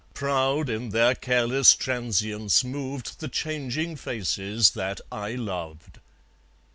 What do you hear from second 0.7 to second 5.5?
their careless transience moved The changing faces that I